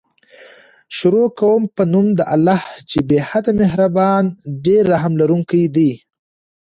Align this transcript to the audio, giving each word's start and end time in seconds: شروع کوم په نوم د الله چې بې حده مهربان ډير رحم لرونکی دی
شروع 0.97 1.27
کوم 1.39 1.61
په 1.75 1.83
نوم 1.91 2.07
د 2.19 2.21
الله 2.35 2.59
چې 2.89 2.97
بې 3.07 3.19
حده 3.29 3.51
مهربان 3.61 4.23
ډير 4.65 4.83
رحم 4.93 5.13
لرونکی 5.21 5.63
دی 5.75 5.91